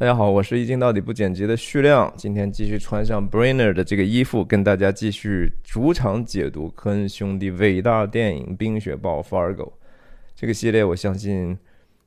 [0.00, 9.56] 大家好，我是一镜到底不剪辑的旭亮，今天继续穿上 Brainer 的这个衣服，跟大家继续主场解读科恩兄弟伟大电影《冰雪暴 Fargo》
[10.36, 10.84] 这个系列。
[10.84, 11.58] 我相信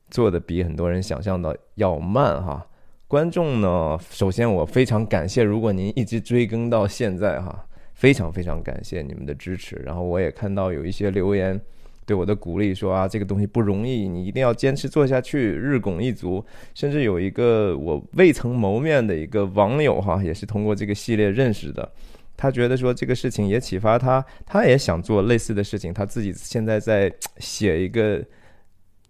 [0.08, 2.66] 做的比很多人想象的要慢哈。
[3.06, 9.76] 观众呢，首先我非常感谢，如果您一直追更到现在哈，非常非常感谢你们的支持。
[9.84, 11.60] 然后我也看到有一些留言。
[12.04, 16.44] 对我的鼓励说啊，这个东西不容易，你一定要坚持做下去，日拱一卒。
[16.74, 21.90] 甚至有一个我未曾谋面的一个网友哈，也是通过这个系列认识的，
[22.36, 28.22] 他觉得说这个事情也启发他，他也想做类似的事情，他自己现在在写一个。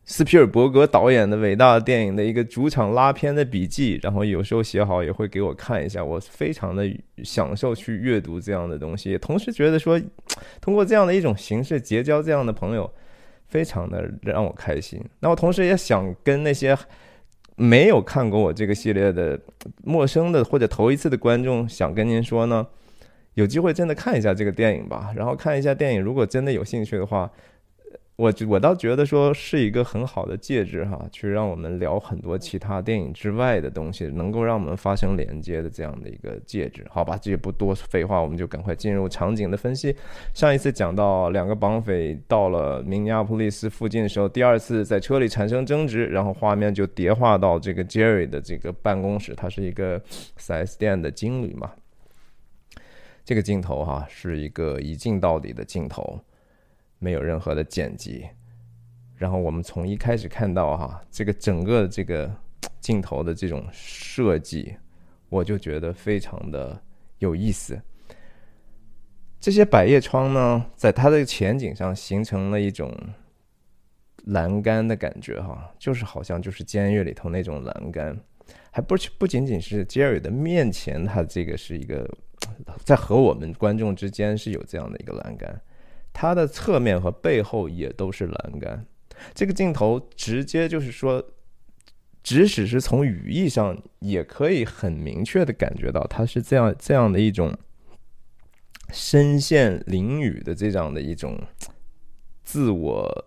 [0.05, 6.85] 斯皮尔伯格导演的伟大电影的一个主场拉片的笔记，然后有时候写好也会给我看一下，我非常的
[7.23, 10.01] 享受去阅读这样的东西，同时觉得说，
[10.61, 12.91] 通过这样的一种形式结交这样的朋友，
[13.47, 15.01] 非常的让我开心。
[15.21, 16.77] 那我同时也想跟那些
[17.55, 19.39] 没有看过我这个系列的
[19.85, 22.67] 陌生的或者头一次的观众，想跟您说呢，
[23.35, 27.31] 有机会真的看一下这个电影吧，然后看一下电影，如果真的有兴趣的话。
[28.23, 36.87] 我我倒觉得说是一个很好的介质哈，去让我们聊很多其他电影之外的东西，能够让我们发生连接的这样的一个介质。
[36.89, 39.93] 好吧，这也不多废话，我们就赶快进入场景的分析。
[40.33, 50.01] 上一次讲到两个绑匪到了明尼阿普利斯附近的时候，第二次在车里产生争执，然后画面就叠化到这个 Jerry 的这个办公室，他是一个
[50.39, 51.73] 4S 店的经理嘛。
[53.25, 56.21] 这个镜头哈是一个一镜到底的镜头。
[57.03, 58.29] 没有任何的剪辑，
[59.17, 62.33] 然后我们从一开始看到哈，这个整个这个
[62.81, 64.77] 镜头的这种设计，
[65.29, 66.81] 我就觉得非常的
[67.19, 67.77] 有意思。
[69.41, 72.97] 这些百叶窗呢，在它的前景上形成了一种
[74.27, 78.17] 栏杆的感觉哈，就是好像就是监狱里头那种栏杆，
[78.71, 82.09] 还不不仅仅是杰瑞的面前，它这个是一个
[82.85, 85.61] 在和我们观众之间是有这样的一个栏杆。
[86.15, 88.85] 它的侧面和背后也都是栏杆，
[89.35, 91.25] 这个镜头直接就是说，
[92.23, 97.57] 即使是从语义上，也可以很明确的感觉到，它是这样这样的一种
[98.93, 101.41] 身陷囹圄的这样的一种
[102.45, 103.25] 自我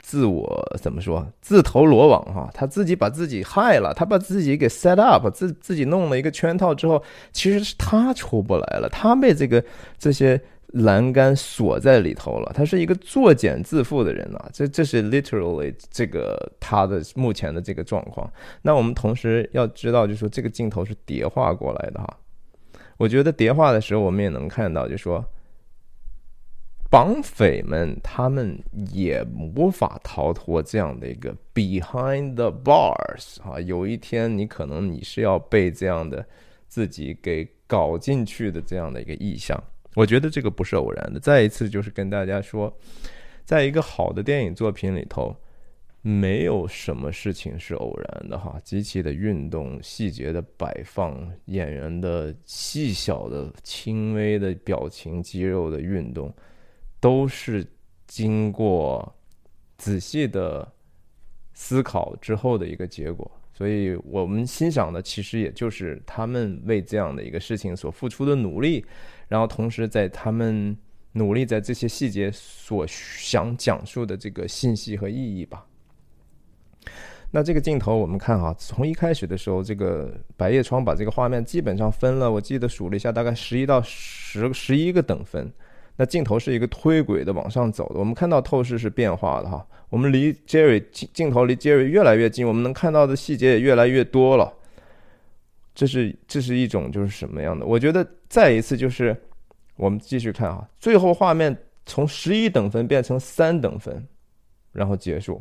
[0.00, 9.62] 自我怎么说自投罗网哈，他自己把自己害了，他把自己给 set up，自自己弄了一个圈套之后，其实是他出不来了，他被这个
[9.98, 10.42] 这些。
[10.74, 18.30] 栏杆锁在里头了，他是一个作茧自缚的人啊，这这是 literally 这个他的目前的这个状况。
[18.60, 22.18] 那我们同时要知道，就说这个镜头是叠画过来的哈。
[22.98, 25.24] 我觉得叠画的时候，我们也能看到，就说
[26.90, 28.62] 绑匪们他们
[28.92, 29.24] 也
[29.56, 33.58] 无法逃脱这样的一个 behind the bars 啊。
[33.60, 36.26] 有一天你可能你是要被这样的
[36.66, 39.58] 自己给搞进去的这样的一个意向。
[39.98, 41.18] 我觉得这个不是偶然的。
[41.18, 42.72] 再一次就是跟大家说，
[43.44, 45.34] 在一个好的电影作品里头，
[46.02, 48.60] 没有什么事情是偶然的哈。
[48.62, 56.32] 机器的运动、细节的摆放、演员的细小的、轻微的表情、肌肉的运动，
[57.00, 57.66] 都是
[58.06, 59.12] 经过
[59.78, 60.72] 仔细的
[61.54, 63.28] 思考之后的一个结果。
[63.52, 68.86] 所以我们欣赏的其实也就是他们为这样的一个事情所付出的努力。
[69.28, 70.76] 然后，同时在他们
[71.12, 75.66] 努力在这些细节所想讲述的这个信息和意义吧。
[77.30, 85.52] 那这个镜头我们看哈，从一开始的时候，这个百叶窗把这个画面基本上分了，我记得数了一下，大概十一到十十一个等分。
[85.96, 89.66] 那镜头是一个推轨的往上走的，我们看到透视是变化的哈。
[89.90, 94.50] 我们离 Jerry 镜镜头离 Jerry 越来越近，我们能看到的细节也越来越多了。
[95.78, 97.64] 这是这是一种就是什么样的？
[97.64, 99.16] 我觉得再一次就是
[99.76, 101.56] 我们继续看啊，最后画面
[101.86, 104.04] 从十一等分变成三等分，
[104.72, 105.40] 然后结束。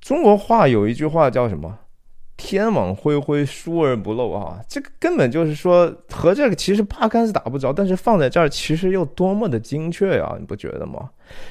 [0.00, 1.78] 中国话有一句话叫什么
[2.36, 11.08] ？“天网恢恢，疏而不漏”啊，这个根本就是说和这个其实八竿子打不着，但是放在这儿其实又多么的精确呀，你不觉得吗？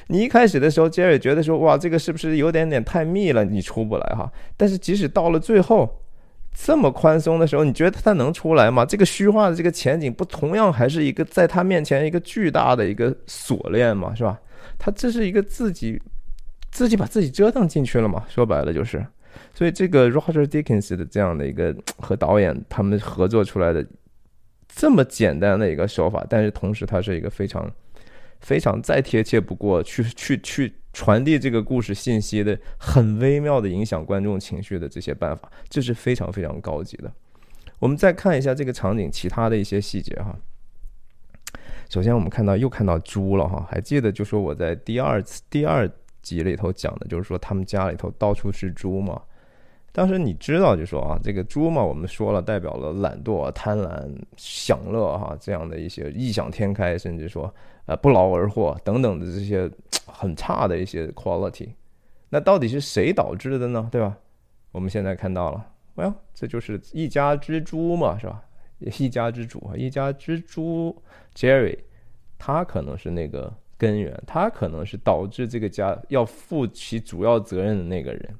[0.08, 4.30] 你一开始的时候，杰瑞觉得说哇，这个是不是有点点太密了，你出不来哈？
[4.58, 5.88] 但是即使到了最后。
[6.52, 8.84] 这么宽松的时候，你觉得他能出来吗？
[8.84, 14.14] 这个虚化的这个前景，不同样还是一个在他面前一个巨大的一个锁链吗？
[14.14, 14.38] 是吧？
[14.78, 16.00] 他这是一个自己
[16.70, 18.24] 自己把自己折腾进去了嘛？
[18.28, 19.04] 说白了就是，
[19.54, 23.84] 所以这个 Roger Dickens 的这样的一个和导演他们合作出来的
[24.68, 27.70] 这么简单的一个手法，但是同时它是一个非常
[28.40, 37.12] 非常再贴切不过去去去传递这个故事信息的很微妙的影响观众情绪的这些办法，这是非常非常高级的。
[37.78, 40.36] 我们再看一下这个场景其他的一些细节哈。
[41.88, 45.90] 首先我们看到又看到猪了哈，还记得就说我在第二次第二
[46.22, 49.20] 集里头讲的就是说他们家里头到处是猪嘛。
[49.92, 57.52] 当时你知道就说啊，这个猪嘛，我们说了代表了懒惰、贪婪、享乐哈，这样的一些异想天开，甚至说
[57.86, 59.70] 呃不劳而获等等的这些
[60.06, 61.70] 很差的一些 quality。
[62.28, 63.88] 那到底是谁导致的呢？
[63.90, 64.16] 对吧？
[64.70, 65.66] 我们现在看到了，
[65.96, 68.40] 哎呦，这就是一家之猪嘛，是吧？
[68.78, 70.96] 一家之主，一家之猪
[71.34, 71.76] Jerry，
[72.38, 78.34] 他可能是那个根源，他可能是导致这个家要负起主要责任的那个人。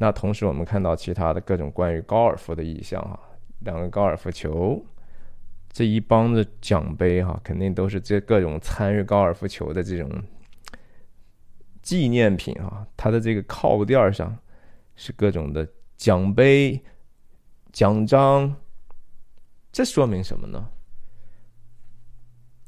[0.00, 3.18] 那同时，我们看到其他的各种关于高尔夫的意象哈，
[3.58, 4.80] 两个高尔夫球，
[5.72, 10.08] 这一帮的奖杯哈，肯定都是这各种参与高尔夫球的这种
[11.82, 12.86] 纪念品啊。
[12.96, 14.38] 它的这个靠垫上
[14.94, 15.66] 是各种的
[15.96, 16.80] 奖杯、
[17.72, 18.54] 奖章，
[19.72, 20.64] 这说明什么呢？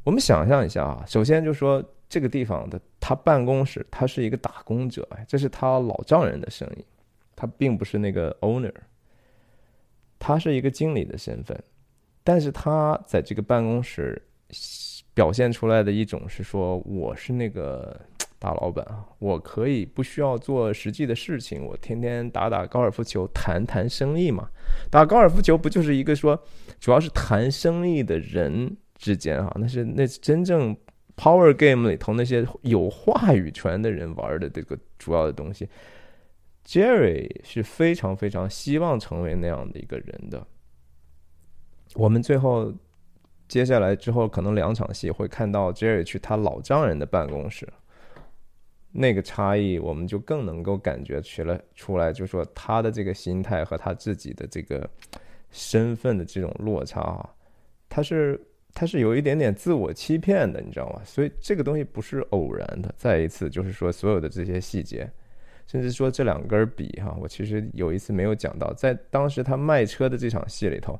[0.03, 6.85] 我们想象一下啊，首先就说这个地方的他办公室，他是一个打工者，这是他老丈人的生意。
[7.41, 8.71] 他并不是那个 owner，
[10.19, 11.59] 他是一个经理的身份，
[12.23, 14.21] 但是他在这个办公室
[15.15, 17.99] 表现出来的一种是说，我是那个
[18.39, 24.47] 大老板啊，我可以不需要做实际的事情，我天天打打高尔夫球，谈谈生意嘛。
[24.91, 26.39] 打高尔夫球不就是一个说，
[26.79, 30.77] 主要是谈生意的人之间哈，那是那真正
[31.17, 35.67] power game 里头那些有话语权的人玩的这个主要的东西。
[36.71, 40.47] Jerry 是非常非常希望成为那样的一个人的。
[41.95, 42.73] 我们最后
[43.49, 47.69] 接下来之后，可能两场戏会看到 Jerry 去他老丈人的办公室，
[48.93, 54.89] 那个差异我们就更能够感觉出来出来，就说他的这个心态和他自己的这个
[55.51, 57.35] 身份的这种落差啊，
[57.89, 58.41] 他是
[58.73, 61.03] 他是有一点点自我欺骗的，你知道吗？
[61.05, 62.95] 所以这个东西不是偶然的。
[62.97, 65.11] 再一次就是说，所有的这些细节。
[65.71, 70.99] 甚至说这两根笔哈，我其实有一次没有讲到，在当时他卖车的这场戏里头，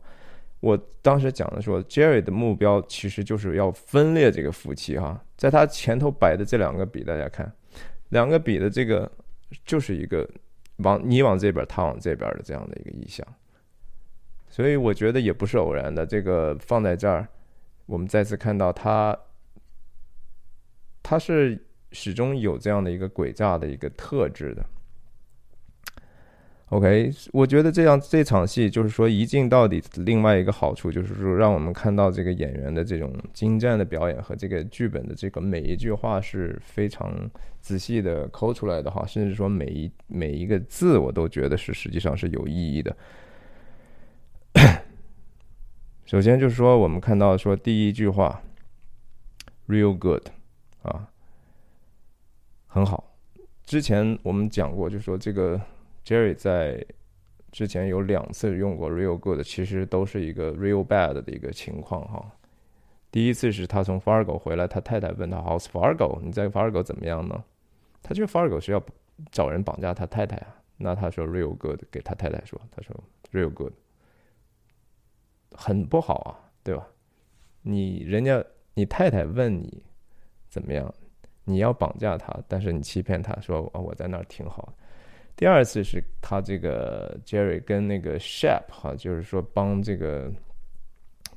[0.61, 7.53] 我当时讲的说，Jerry 的目标其实就是要分裂这个夫妻哈，在他前头摆的这两个笔，大家看，
[8.11, 9.11] 两个笔的这个
[9.65, 10.25] 就是一个
[10.77, 13.27] 往你往这边，他往这边的这样的一个意向，
[14.49, 17.27] 所以我觉得也不是偶然的，这个放在这儿，
[17.87, 19.19] 我们再次看到他，
[21.03, 21.67] 他是。
[21.93, 24.65] 始终有这样的一个诡诈的一个特质的。
[26.71, 29.83] OK，我觉得这样这场戏就是说一镜到底。
[29.97, 37.29] 另外一个好处就是说，让我们看到这个演员的这种精湛的表演和这个剧本的这个每一句话是非常
[37.61, 42.97] 仔细的抠出来的哈，甚至说每一每一个字我都觉得是实际上是有意义的。
[46.07, 48.41] 首先就是说，我们看到说第一句话
[49.67, 50.29] ，real good
[50.83, 51.09] 啊。
[52.73, 53.17] 很好，
[53.65, 55.61] 之前我们讲过，就说这个
[56.05, 56.87] Jerry 在
[57.51, 62.31] 之前有两次用过 real good，其实都是一个 real bad 的一个情况哈。
[63.11, 66.21] 第一次是他从 Fargo 回来，他太太问他 How's Fargo？
[66.23, 67.43] 你在 Fargo 怎么样呢？
[68.05, 68.81] 他觉得 Fargo 是要
[69.33, 70.63] 找人绑架他太太啊。
[70.77, 72.95] 那他说 real good，给他太太说，他说
[73.33, 73.73] real good，
[75.51, 76.87] 很不好啊，对吧？
[77.63, 79.83] 你人家你太太问你
[80.49, 80.95] 怎么样？
[81.51, 84.73] 你要绑架他，但是你欺骗他说啊我在那儿挺好。
[85.37, 90.31] 第二次是他这个 Jerry 跟那个 Shep 哈，就是说帮这个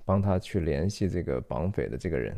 [0.04, 2.38] 帮他去联系这个绑匪的这个人，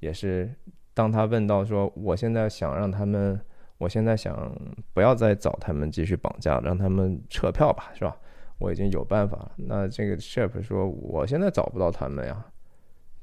[0.00, 0.50] 也是
[0.94, 3.38] 当他问到说我现在想让他们，
[3.76, 4.50] 我现在想
[4.94, 8.16] 不要再找他们继续绑架，让他们撤票吧，是吧？
[8.58, 9.52] 我已经有办法了。
[9.56, 12.46] 那这个 Shep 说我现在找不到他们呀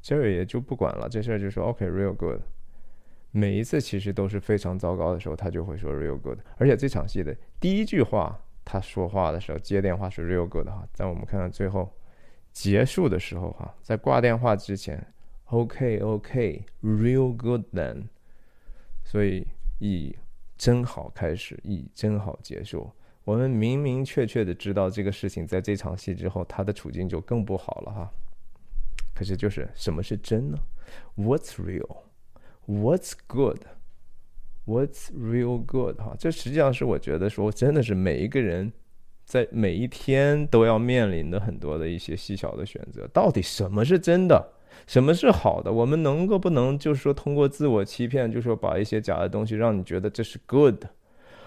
[0.03, 2.39] ，Jerry 也就不管了，这事儿就说 OK，real good。
[3.37, 6.39] 每一次其实都是非常糟糕的时候，他就会说 real good。
[6.57, 10.87] 而且这场戏的第一句话，他说话的时候接电话是 real good 哈。
[10.93, 11.91] 在我们看到最后
[12.53, 15.05] 结束的时候哈，在挂电话之前
[15.47, 18.03] ，OK OK，real good then。
[19.03, 19.45] 所以
[19.79, 20.15] 以
[20.57, 22.89] 真好开始，以真好结束。
[23.25, 28.09] 我们明明确确的知道这个事情在这场戏之后，他的处境就更不好了哈。
[29.13, 30.57] 可是就是什么是真呢
[31.17, 31.97] ？What's real？
[32.67, 33.61] What's good?
[34.65, 35.97] What's real good?
[35.97, 38.73] 哈，这实际上是我觉得说，真的是每一个人
[39.23, 43.07] 在每一天都要面临的很多的一些细小的选择。
[43.13, 44.53] 到底什么是真的？
[44.87, 45.71] 什么是好的？
[45.71, 50.83] 我们能够不能就是说通过自我欺骗，就是说把一些假的东西让你觉得这是 good，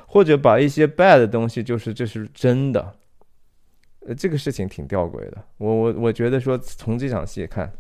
[0.07, 2.95] 或者把一些 bad 的东西就是这是真的？
[4.07, 5.45] 呃，这个事情挺吊诡的。
[5.59, 7.71] 我我我觉得说从这场戏看，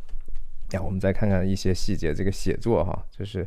[0.72, 3.46] 呀，我们再看看一些细节，这个写作哈，就是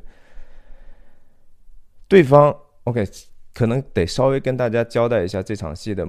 [2.08, 3.06] 对方 OK，
[3.54, 6.08] 可能得稍微跟大家交代一下这场戏的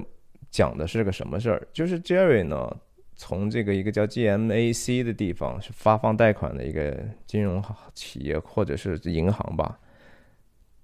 [0.49, 2.75] 讲的是个什么事儿，就是 Jerry 呢。
[3.15, 9.79] 从这个一个叫 GMAC 的地方是发放贷款的一个金融企业或者是银行吧，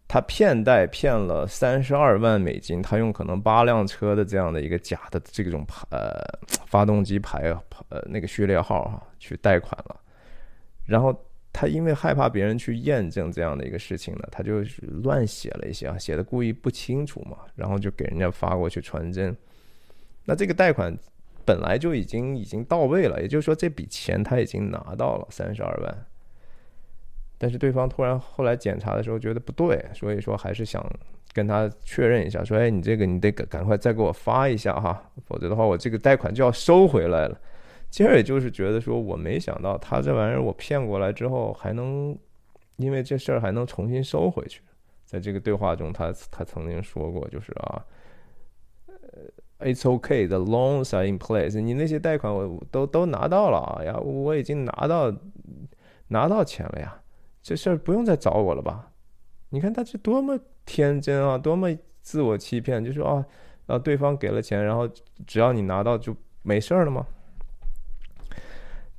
[0.07, 6.21] 他骗贷骗了三十二万美金，他用可能八辆车的这样的一个假的这种牌呃
[6.67, 7.51] 发动机牌
[7.89, 10.00] 呃那个序列号哈去贷款了，
[10.89, 11.15] 然后
[11.53, 19.36] 他因为害怕别人去验证这样的一个事情呢，他就是乱写了一些啊，写的故意不清楚嘛，然后就给人家发过去传真，
[20.25, 20.98] 那这个贷款。
[21.46, 26.05] 本来就已经已经到位了，也就是说这笔钱他已经拿到了三十二万，
[27.39, 30.86] 但是对方突然后来检查的时候觉得不对，所以说还是想
[31.34, 37.41] 跟他确认一下，说哎，你这个你得赶赶快再给我发一下哈，否则的话我这个贷款就要收回来了。
[37.89, 42.17] 其实也就是觉得说我没想到他这玩意儿我骗过来之后还能
[42.77, 44.62] 因为这事儿还能重新收回去，
[45.05, 47.86] 在这个对话中他他曾经说过就是啊，
[48.88, 48.96] 呃。
[49.62, 51.60] It's okay, the loans are in place.
[51.60, 55.13] 你那些贷款我都都拿到了啊呀，我已经拿到
[56.08, 57.01] 拿到钱了呀，
[57.43, 58.93] 这事儿不用再找我了吧？
[59.50, 63.25] 你看他这多么天真啊，多么自我欺骗，就说啊
[63.67, 64.88] 啊，对方给了钱，然后
[65.27, 67.05] 只要你拿到就没事儿了吗？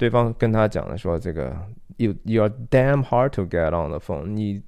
[0.00, 1.54] 对方跟他讲的说，这个
[1.98, 4.62] you you are damn hard to get on the phone，你。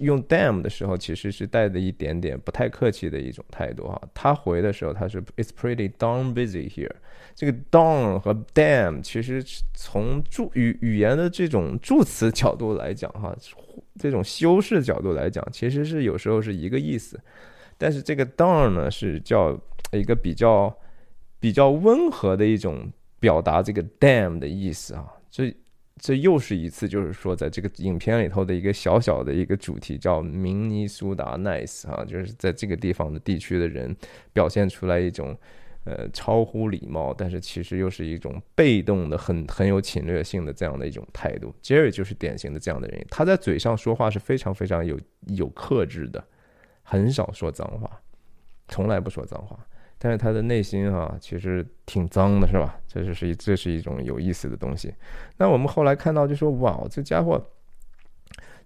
[0.00, 4.00] 用 damn 的时候，其实是带着一点点不太客气的一种态度哈。
[4.14, 6.90] 他回的时候，他是 It's pretty darn busy here。
[7.34, 13.36] 这个 darn 和 damn 其实从助语语言的这种助词角度来讲哈，
[14.00, 17.20] 这种修饰角度来讲，其实是有时候是一个意思。
[17.76, 19.54] 但是这个 darn 呢，是叫
[19.92, 20.74] 一个比较
[21.38, 22.90] 比较温和的一种
[23.24, 25.10] 表达这个 damn 的意思啊。
[25.30, 25.56] 这
[25.96, 33.96] 这又是一次，就是说，在这个影片里头的一个小小的一个主题，叫明尼苏达 nice 啊，就是在这个地方的地区的人
[34.34, 35.34] 表现出来一种
[35.84, 41.54] 呃超乎礼貌，但是其实又是一种被动的、很很有侵略性的这样的一种态度。
[41.62, 46.22] Jerry 就是典型的这样的人，他在嘴上说话是非常非常有有克制的，
[46.82, 47.88] 很少说脏话，
[48.68, 49.58] 从来不说脏话。
[50.04, 52.78] 但是他的内心哈，其实挺脏的，是吧？
[52.86, 54.92] 这就是一，这是一种有意思的东西。
[55.38, 57.42] 那我们后来看到，就说哇，这家伙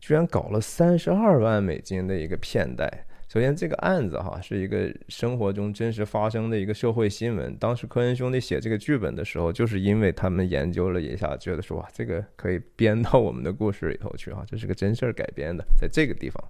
[0.01, 3.07] 居然搞了三十二万美金的一个骗贷。
[3.29, 7.57] 首先，这个案子哈是一个生活中真实发生的一个社会新闻。
[7.57, 16.45] 当时科恩兄弟写这个剧本的时候，就是因为他们研究了一下，觉得说哇，这个可以编到我们的故事里头去啊，这是个真事儿改编的，在这个地方。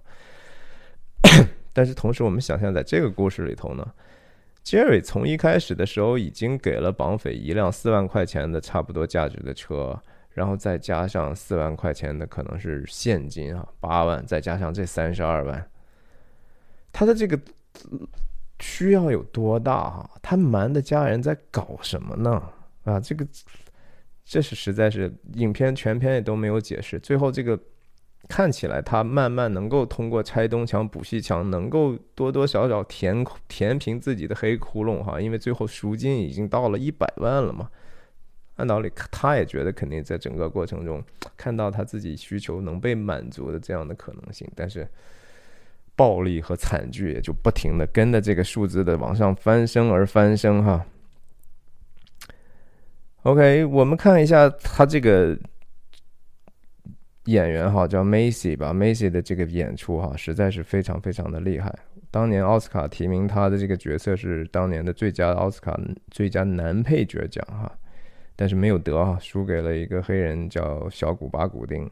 [1.73, 3.87] 但是同时，我们想象在这个故事里头呢。
[4.63, 9.99] Jerry 从一开始的时候已经给了绑匪一辆四万块钱的差不多价值的车，
[10.31, 15.69] 然后再加上四万块钱的可能是现金啊，八万，再加上这三十二万，
[16.91, 17.39] 他的这个
[18.59, 20.09] 需要有多大哈？
[20.21, 22.43] 他瞒的家人在搞什么呢？
[22.83, 23.27] 啊，这个
[24.23, 27.59] 这是实在是影片全片也都没有解释，最后这个。
[28.29, 37.71] 看起来他慢慢能够通过拆东墙补西墙，能够多多少少填填平自己的黑窟窿哈，因为最后赎金已经到了一百万了嘛。
[38.57, 41.03] 按道理他也觉得肯定在整个过程中
[41.35, 44.87] 看到他自己需求能被满足的这样的可能性，但是
[45.95, 50.85] 暴力和惨剧也就不停的跟着这个数字的往上翻升而翻升哈。
[53.23, 55.35] OK，我们看一下他这个。
[57.25, 61.73] 演员哈叫 Macy 吧，Macy 的这个演出哈实在是非常非常的厉害。
[62.11, 67.71] 当年奥斯卡提名他的这个角色是当年的最佳奥斯卡最佳男配角奖哈，
[68.35, 71.87] 但是没有得啊，输给了一个黑人叫小古巴古丁。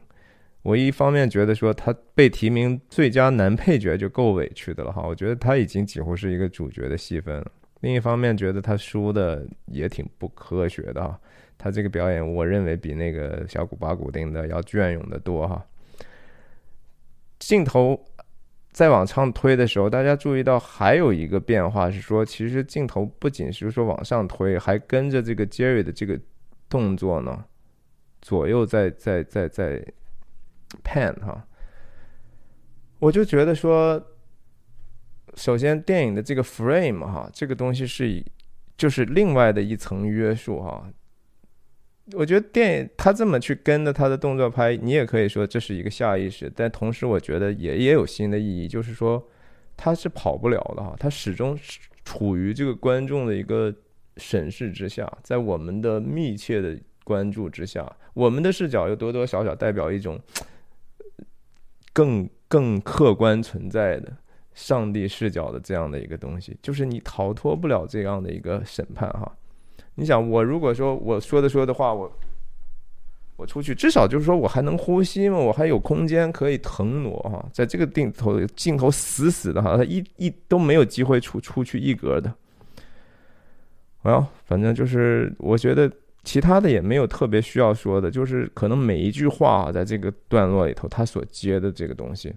[0.62, 7.52] 我一方面觉得说他被提名最佳男配角就够委屈的了哈，我觉得他已经几乎是一个主角的戏份了。
[7.80, 11.20] 另一方面觉得他输的也挺不科学的哈。
[11.58, 15.66] 他这个表演，我认为比那个小古巴古丁的要隽永的多哈。
[17.40, 18.00] 镜头
[18.70, 26.18] 再往上推的时候，大家注意到还有一个变化是说，其实镜头不仅是说往上推，还跟着这个 Jerry 的这个
[26.68, 27.44] 动作呢，
[28.22, 29.84] 左右在在在在
[30.84, 31.44] pan 哈。
[33.00, 34.00] 我就觉得说，
[35.34, 38.24] 首先电影的这个 frame 哈，这个东西是以
[38.76, 40.88] 就是另外的一层约束哈。
[42.12, 49.22] 我觉得电影他这么去跟着他的动作拍，你也可以说这是一个下意识，但同时我觉得也也有新的意义，就是说
[49.76, 51.58] 他是跑不了的哈，他始终
[52.04, 53.74] 处于这个观众的一个
[54.16, 60.18] 审视之下，在我们的密切的关注之下，我们的视角又多多少少代表一种
[61.92, 64.16] 更更客观存在的
[64.54, 69.36] 上帝视角的这样的一个东西，就是你逃脱不了这样的一个审判哈。
[70.00, 72.08] 你想，我如果说我说的说的话，我
[73.34, 82.32] 我出去，至少就是说我还能呼吸嘛，我还有空间可以腾挪哈，在这个镜头镜头死死的哈，他一一都没有机会出出去一格的。
[84.44, 85.90] 反正就是我觉得
[86.22, 92.32] 其他的也没有特别需要说的，就是可能每一句话啊，在这个段落里头，他所接的这个东西，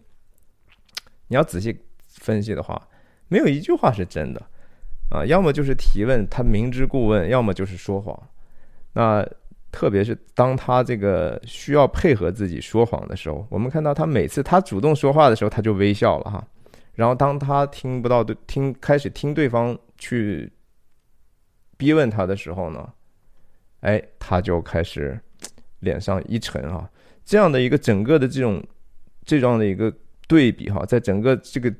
[1.27, 1.77] 你要仔细
[2.07, 2.87] 分析的话，
[3.27, 4.41] 没有一句话是真的。
[5.11, 8.17] 啊，要么就是提问，他明知故问；要么就是说谎。
[8.93, 9.27] 那
[9.69, 16.47] 特别是当他这个需要配合自己说谎的时候，我们看到他每次他主动说话的时候，他就微笑了哈。
[16.93, 20.51] 然后当他听不到对听开始听对方去
[21.77, 22.89] 逼问他的时候呢，
[23.81, 25.19] 哎，他就开始
[25.79, 26.89] 脸上一沉啊。
[27.25, 28.63] 这样的一个整个的这种
[29.25, 29.93] 这样的一个
[30.27, 31.73] 对比哈，在整个这个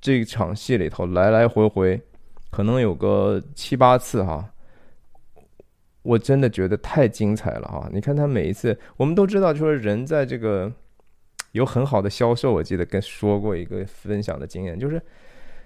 [0.00, 1.98] 这场戏里头来来回回。
[2.50, 4.52] 可能有个七八次哈，
[6.02, 7.88] 我真的觉得太精彩了哈！
[7.92, 10.72] 你看他每一次，我们都知道，就是人在这个
[11.52, 15.00] 有很好的销售，我记得跟说过一个分享的经验，就是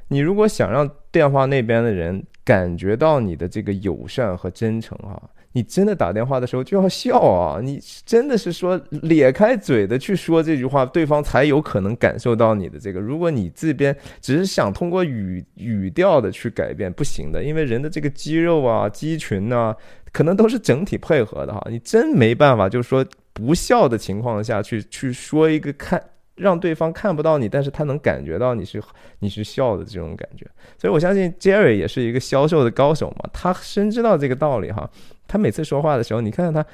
[0.09, 5.31] 你如果想让电话那边的人感觉到你的这个友善和真诚哈。
[5.53, 7.61] 你真的打电话的时候就要笑啊！
[7.63, 13.01] 你真的是说咧开嘴的去说这句话，对方才有可能感受到你的这个。
[13.01, 19.75] 如果你这边只是想通过语语调的去改变，不行的，因为人的这个肌肉啊、肌群呐，
[20.13, 21.63] 可能都是整体配合的哈。
[21.71, 26.03] 你真没办法，就是说不笑的情况下去去说一个看。
[26.35, 28.83] 让对方看不到你，但是他能感觉到你是
[29.19, 30.47] 你是笑的这种感觉，
[30.79, 34.89] 所以我相信 Jerry 也是一个销售的高手嘛，他深知到这个道理哈。
[35.29, 36.67] 他每次说话的时候，你看看他，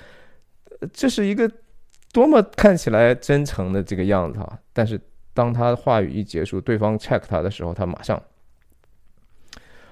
[0.93, 1.51] 这是一个
[2.13, 4.59] 多么看起来真诚的这个样子哈。
[4.73, 5.01] 但是
[5.35, 8.21] 当他话语一结束，对方 check 他的时候，他马上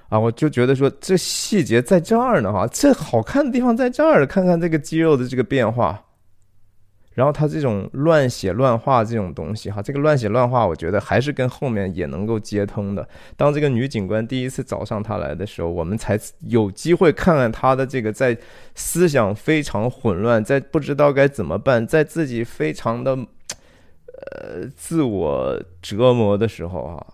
[0.09, 6.06] 啊，我就觉得说这细节在这儿呢哈，这好看的地方在这儿，看看这个肌肉的这个变化。
[7.17, 13.09] 然后他这种乱写乱画这种东西，哈，这个乱写乱画，我觉得还是跟后面也能够接通的。
[13.39, 18.37] 当这个女警官第一次找上他来的时候，我们才有机会看看他的这个在
[18.75, 27.07] 思想非常混乱，在不知道该怎么办，在自己非常的呃自我折磨的时候啊，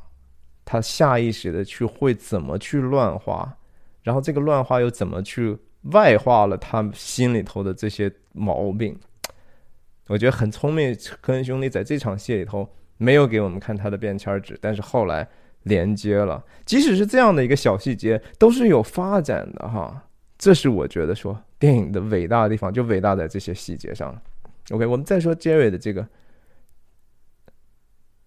[0.64, 3.56] 他下意识的去会怎么去乱画，
[4.02, 5.56] 然后这个乱画又怎么去
[5.92, 8.98] 外化了他心里头的这些毛病。
[10.12, 15.26] 我觉得很聪明，科恩兄弟在这场戏里头没有给我们看他的便签纸，但是后来
[15.62, 16.44] 连接了。
[16.66, 20.06] 即使是这样的一个小细节，都是有发展的哈。
[20.36, 24.14] 这是我觉得说电影的伟大的地方，就伟大在这些细节上。
[24.70, 26.06] OK，我们再说 Jerry 的这个，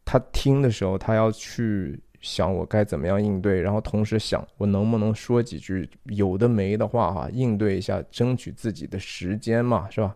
[0.03, 10.15] 他听的时候，他要去想我该怎么样应对，然后同时想我能不能说几句有的没的话哈，应对一下，争取自己的时间嘛，是吧？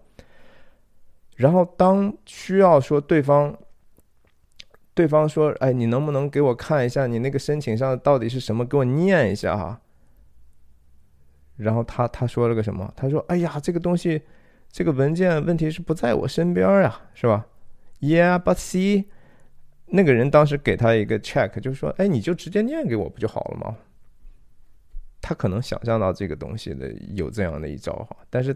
[1.40, 3.58] 然后当需要说对方，
[4.94, 8.66] 对方说：“哎，你能不能给我看一下你那个申请上到底是什么？
[8.66, 9.80] 给我念一下哈。”
[11.56, 12.94] 然后他他说了个什么？
[12.94, 14.22] 他说：“哎呀，这个东西，
[14.70, 17.48] 这个文件问题是不在我身边呀，是吧
[18.02, 19.06] ？”Yeah, but see，
[19.86, 23.78] 那个人当时给他一个 check，就是说：“哎，你就直接念给我不就好了吗？”
[25.24, 28.54] 他可能想象到这个东西的有这样的一招哈，但是。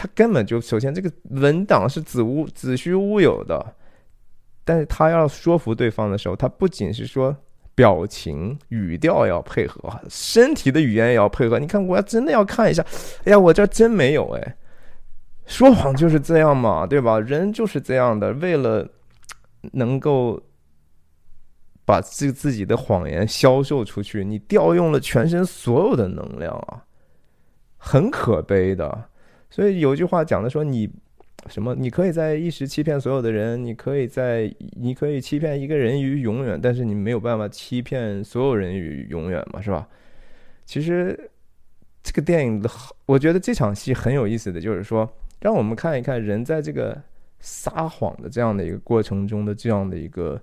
[0.00, 3.74] 他根本就首先这个文档是子无子虚乌有的，
[4.64, 7.36] 但是他要说服对方的时候，他不仅是说
[7.74, 11.58] 表情语调要配合，身体的语言也要配合。
[11.58, 12.80] 你看，我要真的要看一下，
[13.24, 14.56] 哎呀，我这真没有哎，
[15.46, 17.18] 说谎就是这样嘛，对吧？
[17.18, 18.88] 人就是这样的，为了
[19.72, 20.40] 能够
[21.84, 26.84] 把自自己的谎言销售出去，你调用了全身所有的能量啊，
[27.76, 29.08] 很可悲的。
[29.50, 30.88] 所以有句话讲的说，你
[31.46, 31.74] 什么？
[31.74, 39.88] 你可以在一时欺骗所有的人，你可以在你可以欺骗一个人于永远，但是你没有办法欺骗所有人于永远嘛，是吧？
[40.66, 41.30] 其实
[42.02, 42.68] 这个电影的，
[43.06, 45.08] 我觉得这场戏很有意思的就是说，
[45.40, 47.00] 让我们看一看人在这个
[47.38, 50.38] 撒谎的这样的一个过程中的这样的一个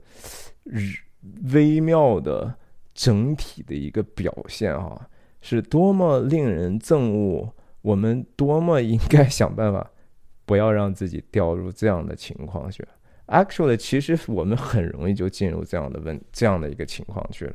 [1.54, 2.52] 微妙的
[2.94, 5.08] 整体的一个表现啊，
[5.42, 7.54] 是多么令人憎恶。
[7.86, 9.92] 我们多么应该想办法，
[10.44, 12.84] 不要让自己掉入这样的情况去。
[13.28, 17.54] Actually，其实我们很容易就进入这样的问这样的一个情况去了。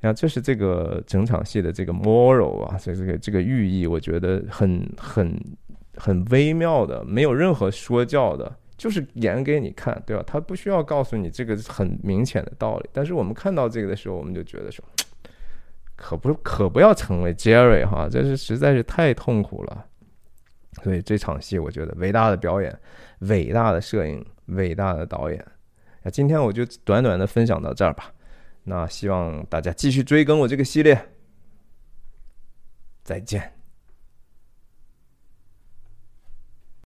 [0.00, 5.38] 然后这是这个整场戏的这个 moral 啊，这这个这个寓意，我觉得很很
[5.96, 10.24] 很微妙的，没有任何说教的，就是演给你看，对吧？
[10.26, 12.88] 他不需要告诉你这个很明显的道理。
[12.94, 14.82] 但是我们看到这个的时候，我们就觉得说，
[15.98, 19.84] 可不可不要成为 Jerry 哈，这是实在是太痛苦了。
[20.82, 22.74] 所以这场戏，我觉得伟大的表演，
[23.18, 24.24] 伟大的摄影。
[24.52, 25.46] 伟大的导演，
[26.02, 28.10] 那今天我就短短的分享到这儿吧。
[28.64, 30.98] 那希望大家继续追更我这个系列，
[33.04, 33.57] 再见。